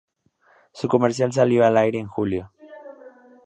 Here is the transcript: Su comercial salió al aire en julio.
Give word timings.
Su 0.73 0.87
comercial 0.87 1.31
salió 1.31 1.63
al 1.63 1.77
aire 1.77 1.99
en 1.99 2.07
julio. 2.07 2.51